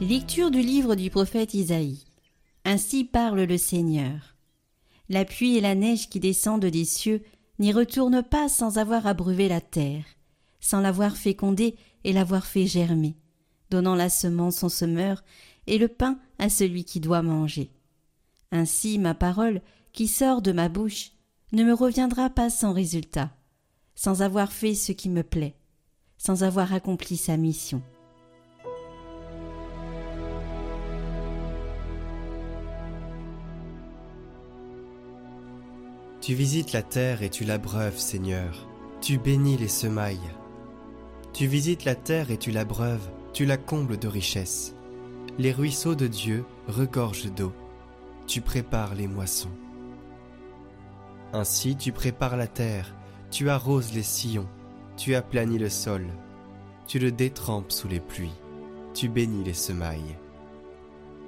[0.00, 2.04] Lecture du livre du prophète Isaïe.
[2.64, 4.34] Ainsi parle le Seigneur.
[5.08, 7.22] La pluie et la neige qui descendent des cieux
[7.60, 10.04] n'y retournent pas sans avoir abreuvé la terre,
[10.58, 13.16] sans l'avoir fécondée et l'avoir fait germer,
[13.70, 15.22] donnant la semence au semeur
[15.68, 17.70] et le pain à celui qui doit manger.
[18.50, 21.12] Ainsi ma parole, qui sort de ma bouche,
[21.52, 23.30] ne me reviendra pas sans résultat,
[23.94, 25.54] sans avoir fait ce qui me plaît,
[26.18, 27.80] sans avoir accompli sa mission.
[36.24, 38.66] Tu visites la terre et tu l'abreuves, Seigneur.
[39.02, 40.30] Tu bénis les semailles.
[41.34, 44.74] Tu visites la terre et tu l'abreuves, tu la combles de richesses.
[45.36, 47.52] Les ruisseaux de Dieu regorgent d'eau.
[48.26, 49.50] Tu prépares les moissons.
[51.34, 52.94] Ainsi tu prépares la terre,
[53.30, 54.48] tu arroses les sillons,
[54.96, 56.06] tu aplanis le sol,
[56.86, 58.40] tu le détrempes sous les pluies,
[58.94, 60.16] tu bénis les semailles.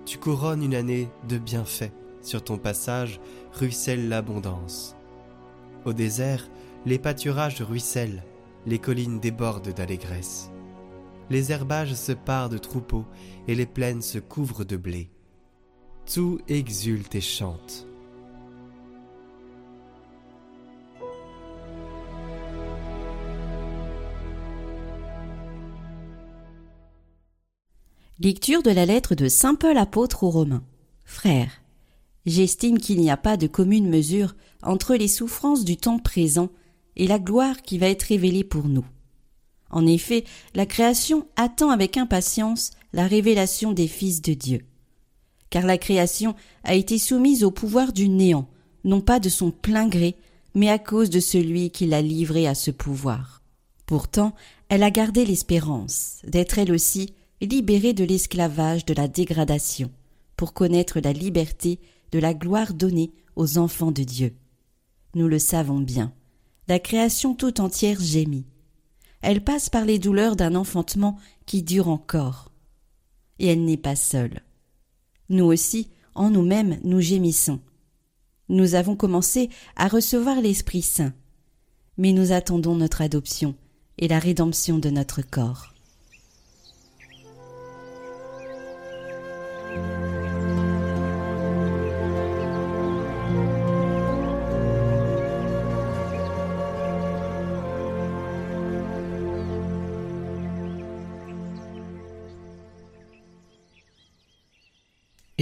[0.07, 1.93] Tu couronnes une année de bienfaits
[2.27, 3.21] sur ton passage
[3.53, 4.97] ruisselle l'abondance.
[5.85, 6.49] Au désert,
[6.85, 8.25] les pâturages ruissellent,
[8.67, 10.51] les collines débordent d'allégresse.
[11.31, 13.05] Les herbages se parent de troupeaux
[13.49, 15.11] et les plaines se couvrent de blé.
[16.13, 17.87] Tout exulte et chante.
[28.19, 30.65] Lecture de la lettre de Saint Paul apôtre aux Romains.
[31.05, 31.61] Frères,
[32.27, 36.51] J'estime qu'il n'y a pas de commune mesure entre les souffrances du temps présent
[36.97, 38.85] et la gloire qui va être révélée pour nous.
[39.71, 40.25] En effet,
[40.55, 44.61] la création attend avec impatience la révélation des fils de Dieu.
[45.51, 46.35] Car la création
[46.65, 48.49] a été soumise au pouvoir du néant,
[48.85, 50.17] non pas de son plein gré,
[50.55, 53.43] mais à cause de celui qui l'a livrée à ce pouvoir.
[53.85, 54.35] Pourtant,
[54.69, 59.91] elle a gardé l'espérance d'être elle aussi libérée de l'esclavage de la dégradation,
[60.37, 61.79] pour connaître la liberté
[62.13, 64.35] de la gloire donnée aux enfants de Dieu.
[65.15, 66.13] Nous le savons bien.
[66.69, 68.47] La création tout entière gémit.
[69.23, 72.53] Elle passe par les douleurs d'un enfantement qui dure encore.
[73.39, 74.43] Et elle n'est pas seule.
[75.29, 77.61] Nous aussi, en nous-mêmes, nous gémissons.
[78.49, 81.13] Nous avons commencé à recevoir l'Esprit Saint,
[81.99, 83.55] mais nous attendons notre adoption
[83.99, 85.76] et la rédemption de notre corps.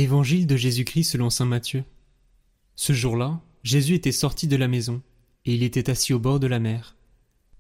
[0.04, 1.82] Évangile de Jésus-Christ selon saint Matthieu.
[2.76, 5.00] Ce jour-là, Jésus était sorti de la maison,
[5.47, 6.94] et il était assis au bord de la mer.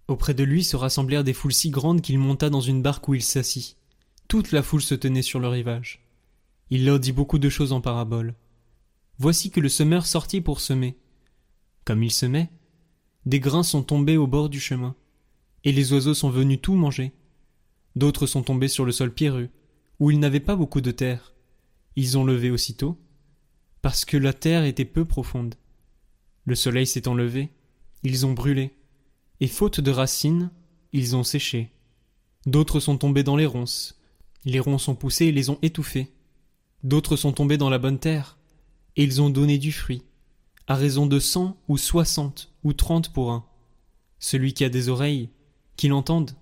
[0.08, 3.14] Auprès de lui se rassemblèrent des foules si grandes qu'il monta dans une barque où
[3.14, 3.78] il s'assit.
[4.28, 6.04] Toute la foule se tenait sur le rivage.
[6.68, 8.34] Il leur dit beaucoup de choses en parabole.
[9.16, 10.98] Voici que le semeur sortit pour semer.
[11.86, 12.50] Comme il semait,
[13.24, 14.94] des grains sont tombés au bord du chemin,
[15.64, 17.14] et les oiseaux sont venus tout manger.
[17.96, 19.48] D'autres sont tombés sur le sol pierreux,
[19.98, 21.33] où il n'avait pas beaucoup de terre
[21.96, 22.98] ils ont levé aussitôt,
[23.82, 25.54] parce que la terre était peu profonde.
[26.44, 27.50] Le soleil s'étant levé,
[28.02, 28.74] ils ont brûlé,
[29.40, 30.50] et faute de racines,
[30.92, 31.70] ils ont séché.
[32.46, 34.00] D'autres sont tombés dans les ronces,
[34.44, 36.12] les ronces ont poussé et les ont étouffés.
[36.82, 38.38] D'autres sont tombés dans la bonne terre,
[38.96, 40.02] et ils ont donné du fruit,
[40.66, 43.44] à raison de cent ou soixante ou trente pour un.
[44.18, 45.30] Celui qui a des oreilles,
[45.76, 46.32] qu'il entende.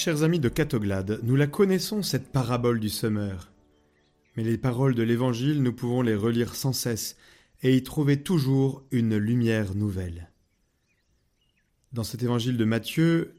[0.00, 3.50] Chers amis de Catoglade, nous la connaissons cette parabole du semeur.
[4.36, 7.16] Mais les paroles de l'Évangile, nous pouvons les relire sans cesse
[7.64, 10.30] et y trouver toujours une lumière nouvelle.
[11.92, 13.34] Dans cet Évangile de Matthieu,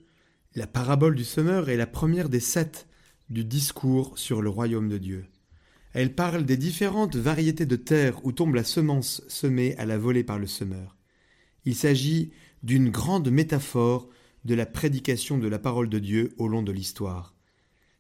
[0.54, 2.90] la parabole du semeur est la première des sept
[3.30, 5.28] du discours sur le royaume de Dieu.
[5.94, 10.26] Elle parle des différentes variétés de terre où tombe la semence semée à la volée
[10.26, 10.98] par le semeur.
[11.64, 12.34] Il s'agit
[12.64, 14.10] d'une grande métaphore
[14.46, 17.36] de la prédication de la parole de Dieu au long de l'histoire.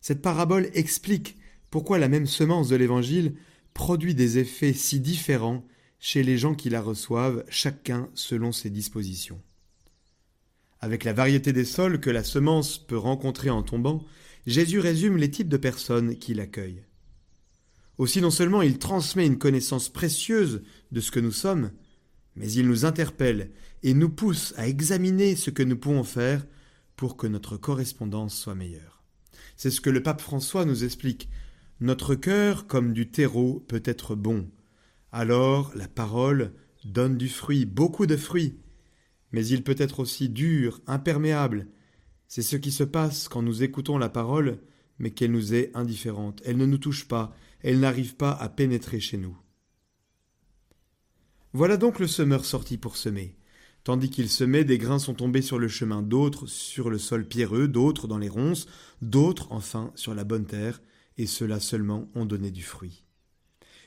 [0.01, 1.37] Cette parabole explique
[1.69, 3.35] pourquoi la même semence de l'Évangile
[3.73, 5.65] produit des effets si différents
[5.99, 9.41] chez les gens qui la reçoivent, chacun selon ses dispositions.
[10.79, 14.05] Avec la variété des sols que la semence peut rencontrer en tombant,
[14.47, 16.83] Jésus résume les types de personnes qui l'accueillent.
[17.97, 20.63] Aussi non seulement il transmet une connaissance précieuse
[20.93, 21.71] de ce que nous sommes,
[22.39, 23.51] mais il nous interpelle
[23.83, 26.47] et nous pousse à examiner ce que nous pouvons faire
[26.95, 29.03] pour que notre correspondance soit meilleure.
[29.57, 31.29] C'est ce que le pape François nous explique.
[31.81, 34.49] Notre cœur, comme du terreau, peut être bon.
[35.11, 36.53] Alors la parole
[36.85, 38.57] donne du fruit, beaucoup de fruits.
[39.31, 41.67] Mais il peut être aussi dur, imperméable.
[42.27, 44.59] C'est ce qui se passe quand nous écoutons la parole,
[44.97, 46.41] mais qu'elle nous est indifférente.
[46.45, 49.37] Elle ne nous touche pas, elle n'arrive pas à pénétrer chez nous.
[51.53, 53.35] Voilà donc le semeur sorti pour semer.
[53.83, 57.67] Tandis qu'il semait, des grains sont tombés sur le chemin, d'autres sur le sol pierreux,
[57.67, 58.67] d'autres dans les ronces,
[59.01, 60.79] d'autres enfin sur la bonne terre,
[61.17, 63.03] et ceux-là seulement ont donné du fruit.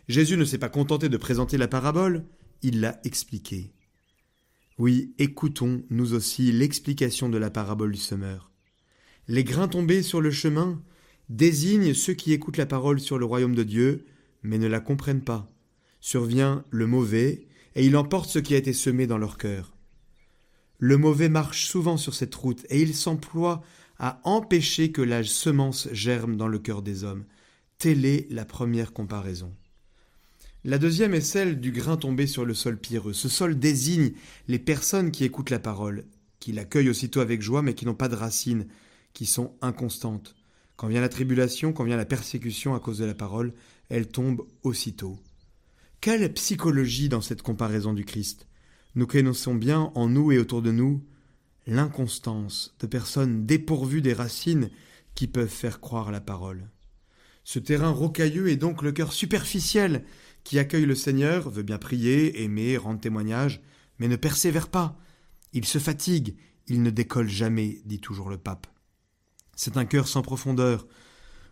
[0.09, 2.25] Jésus ne s'est pas contenté de présenter la parabole,
[2.63, 3.73] il l'a expliquée.
[4.79, 8.51] Oui, écoutons nous aussi l'explication de la parabole du semeur.
[9.29, 10.83] Les grains tombés sur le chemin
[11.29, 14.07] désignent ceux qui écoutent la parole sur le royaume de Dieu,
[14.43, 15.49] mais ne la comprennent pas.
[16.01, 19.75] Survient le mauvais, et il emporte ce qui a été semé dans leur cœur.
[20.79, 23.63] Le mauvais marche souvent sur cette route, et il s'emploie
[23.99, 27.25] à empêcher que la semence germe dans le cœur des hommes.
[27.79, 29.55] Telle est la première comparaison.
[30.65, 33.13] La deuxième est celle du grain tombé sur le sol pierreux.
[33.13, 34.13] Ce sol désigne
[34.49, 36.05] les personnes qui écoutent la parole,
[36.39, 38.67] qui l'accueillent aussitôt avec joie, mais qui n'ont pas de racines,
[39.13, 40.35] qui sont inconstantes.
[40.77, 43.55] Quand vient la tribulation, quand vient la persécution à cause de la parole,
[43.89, 45.19] elles tombent aussitôt.
[46.03, 48.49] Quelle psychologie dans cette comparaison du Christ?
[48.97, 51.07] Nous connaissons bien en nous et autour de nous
[51.69, 54.71] l'inconstance de personnes dépourvues des racines
[55.15, 56.69] qui peuvent faire croire la parole.
[57.45, 60.05] Ce terrain rocailleux est donc le cœur superficiel
[60.43, 63.63] qui accueille le Seigneur, veut bien prier, aimer, rendre témoignage,
[64.01, 64.99] mais ne persévère pas.
[65.53, 66.35] Il se fatigue,
[66.67, 68.67] il ne décolle jamais, dit toujours le pape.
[69.55, 70.89] C'est un cœur sans profondeur,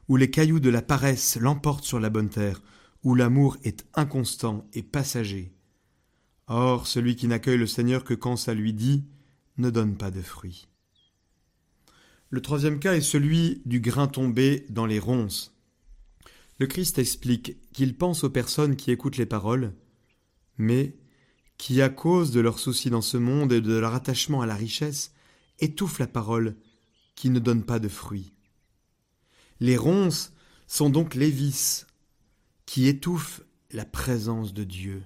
[0.08, 2.61] où les cailloux de la paresse l'emportent sur la bonne terre,
[3.02, 5.52] où l'amour est inconstant et passager.
[6.47, 9.05] Or, celui qui n'accueille le Seigneur que quand ça lui dit,
[9.56, 10.69] ne donne pas de fruits.
[12.29, 15.56] Le troisième cas est celui du grain tombé dans les ronces.
[16.58, 19.75] Le Christ explique qu'il pense aux personnes qui écoutent les paroles,
[20.58, 20.97] mais
[21.56, 24.55] qui, à cause de leurs soucis dans ce monde et de leur attachement à la
[24.55, 25.12] richesse,
[25.58, 26.56] étouffent la parole
[27.14, 28.32] qui ne donne pas de fruits.
[29.58, 30.32] Les ronces
[30.67, 31.87] sont donc les vices
[32.70, 35.02] qui étouffent la présence de Dieu.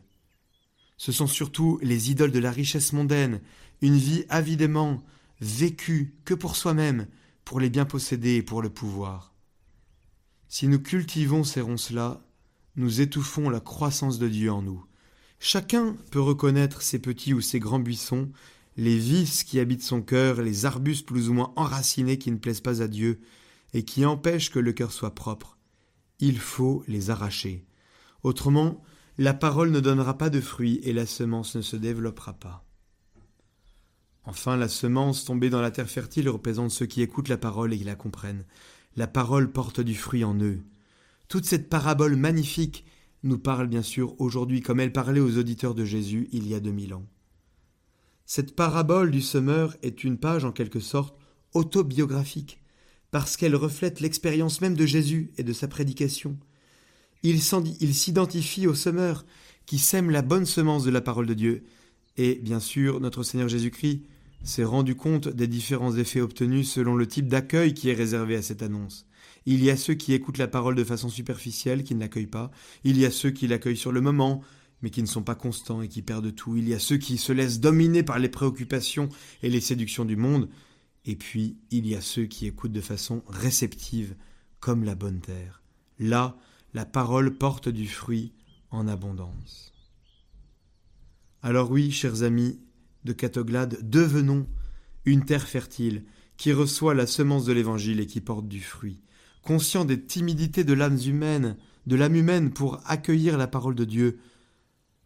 [0.99, 3.41] Ce sont surtout les idoles de la richesse mondaine,
[3.81, 5.03] une vie avidement
[5.41, 7.07] vécue que pour soi-même,
[7.43, 9.33] pour les biens possédés et pour le pouvoir.
[10.47, 12.23] Si nous cultivons ces ronces-là,
[12.77, 14.85] nous étouffons la croissance de Dieu en nous.
[15.39, 18.31] Chacun peut reconnaître ses petits ou ses grands buissons,
[18.77, 22.61] les vices qui habitent son cœur, les arbustes plus ou moins enracinés qui ne plaisent
[22.61, 23.23] pas à Dieu
[23.73, 25.57] et qui empêchent que le cœur soit propre.
[26.21, 27.67] Il faut les arracher.
[28.23, 28.83] Autrement,
[29.19, 32.65] la parole ne donnera pas de fruits et la semence ne se développera pas.
[34.25, 37.79] Enfin, la semence tombée dans la terre fertile représente ceux qui écoutent la parole et
[37.79, 38.45] qui la comprennent
[38.97, 40.61] la parole porte du fruit en eux.
[41.29, 42.85] Toute cette parabole magnifique
[43.23, 46.61] nous parle bien sûr aujourd'hui comme elle parlait aux auditeurs de Jésus il y a
[46.61, 47.07] deux mille ans.
[48.27, 51.19] Cette parabole du semeur est une page en quelque sorte
[51.53, 52.63] autobiographique,
[53.15, 56.37] parce qu'elle reflète l'expérience même de Jésus et de sa prédication.
[57.23, 59.25] Il s'identifie au semeur
[59.67, 61.63] qui sème la bonne semence de la parole de Dieu,
[62.17, 64.03] et bien sûr notre Seigneur Jésus-Christ
[64.43, 68.43] s'est rendu compte des différents effets obtenus selon le type d'accueil qui est réservé à
[68.43, 69.07] cette annonce.
[69.47, 72.51] Il y a ceux qui écoutent la parole de façon superficielle, qui ne l'accueillent pas.
[72.83, 74.43] Il y a ceux qui l'accueillent sur le moment,
[74.83, 76.57] mais qui ne sont pas constants et qui perdent tout.
[76.57, 79.09] Il y a ceux qui se laissent dominer par les préoccupations
[79.45, 80.49] et les séductions du monde.
[81.05, 84.15] Et puis, il y a ceux qui écoutent de façon réceptive,
[84.61, 85.63] comme la bonne terre.
[85.99, 86.39] Là,
[86.73, 88.33] la parole porte du fruit
[88.71, 89.73] en abondance.
[91.43, 92.59] Alors oui, chers amis,
[93.05, 94.47] de Catoglade, devenons
[95.05, 96.05] une terre fertile
[96.37, 99.03] qui reçoit la semence de l'Évangile et qui porte du fruit.
[99.43, 104.19] Conscient des timidités de l'âme humaine, de l'âme humaine pour accueillir la parole de Dieu,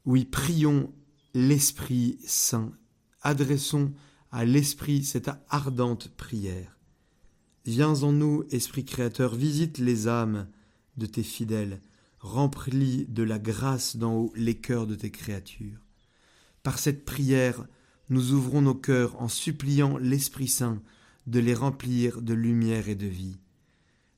[0.04, 0.92] oui, prions
[1.34, 2.72] l'Esprit Saint,
[3.22, 3.92] adressons
[4.30, 6.76] à l'Esprit cette ardente prière.
[7.64, 10.48] Viens en nous, Esprit Créateur, visite les âmes
[10.96, 11.80] de tes fidèles,
[12.20, 15.84] remplis de la grâce d'en haut les cœurs de tes créatures.
[16.62, 17.66] Par cette prière,
[18.10, 20.82] nous ouvrons nos cœurs en suppliant l'Esprit Saint
[21.26, 23.38] de les remplir de lumière et de vie.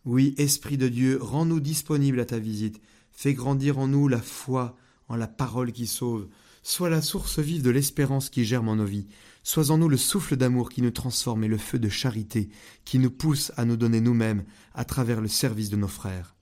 [0.04, 2.80] Oui, Esprit de Dieu, rends-nous disponibles à ta visite,
[3.12, 4.76] fais grandir en nous la foi
[5.08, 6.28] en la parole qui sauve,
[6.62, 9.08] sois la source vive de l'espérance qui germe en nos vies,
[9.42, 12.50] sois en nous le souffle d'amour qui nous transforme et le feu de charité
[12.84, 16.36] qui nous pousse à nous donner nous-mêmes à travers le service de nos frères.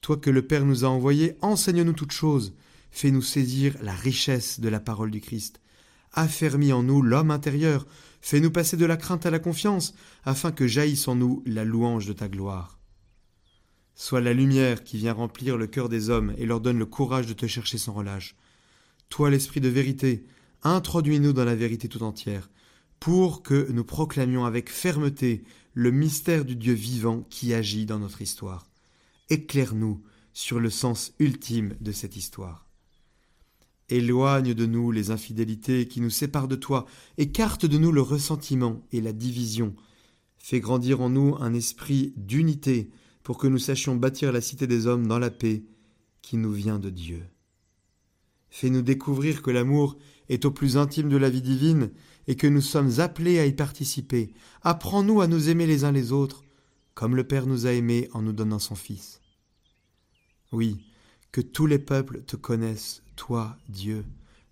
[0.00, 2.54] Toi que le Père nous a envoyés, enseigne-nous toutes choses,
[2.90, 5.60] fais-nous saisir la richesse de la parole du Christ,
[6.12, 7.86] affermis en nous l'homme intérieur,
[8.20, 12.06] fais-nous passer de la crainte à la confiance, afin que jaillisse en nous la louange
[12.06, 12.78] de ta gloire.
[13.94, 17.26] Sois la lumière qui vient remplir le cœur des hommes et leur donne le courage
[17.26, 18.34] de te chercher sans relâche.
[19.12, 20.24] Toi, l'Esprit de vérité,
[20.62, 22.48] introduis-nous dans la vérité tout entière,
[22.98, 28.22] pour que nous proclamions avec fermeté le mystère du Dieu vivant qui agit dans notre
[28.22, 28.70] histoire.
[29.28, 30.02] Éclaire-nous
[30.32, 32.66] sur le sens ultime de cette histoire.
[33.90, 36.86] Éloigne de nous les infidélités qui nous séparent de toi,
[37.18, 39.76] écarte de nous le ressentiment et la division.
[40.38, 42.88] Fais grandir en nous un esprit d'unité
[43.22, 45.64] pour que nous sachions bâtir la cité des hommes dans la paix
[46.22, 47.22] qui nous vient de Dieu.
[48.52, 49.96] Fais-nous découvrir que l'amour
[50.28, 51.90] est au plus intime de la vie divine
[52.26, 54.34] et que nous sommes appelés à y participer.
[54.60, 56.44] Apprends-nous à nous aimer les uns les autres,
[56.92, 59.22] comme le Père nous a aimés en nous donnant son Fils.
[60.52, 60.84] Oui,
[61.32, 64.04] que tous les peuples te connaissent toi, Dieu,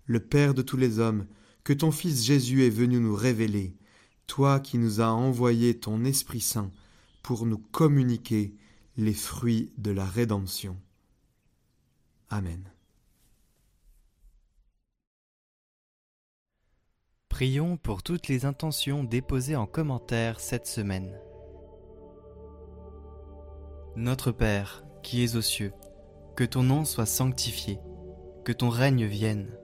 [0.07, 1.27] le Père de tous les hommes,
[1.63, 3.77] que ton Fils Jésus est venu nous révéler,
[4.25, 6.71] toi qui nous as envoyé ton Esprit Saint
[7.21, 8.55] pour nous communiquer
[8.97, 10.75] les fruits de la rédemption.
[12.29, 12.63] Amen.
[17.41, 21.17] Prions pour toutes les intentions déposées en commentaire cette semaine.
[23.95, 25.73] Notre Père, qui es aux cieux,
[26.35, 27.79] que ton nom soit sanctifié
[28.45, 29.57] que ton règne vienne,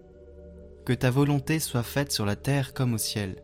[0.85, 3.43] que ta volonté soit faite sur la terre comme au ciel.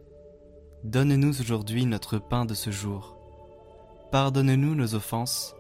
[0.84, 3.16] Donne-nous aujourd'hui notre pain de ce jour.
[4.12, 5.56] Pardonne-nous nos offenses,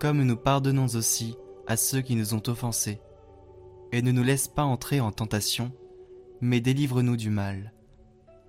[0.00, 3.00] comme nous pardonnons aussi à ceux qui nous ont offensés.
[3.90, 5.72] Et ne nous laisse pas entrer en tentation,
[6.42, 7.72] mais délivre-nous du mal.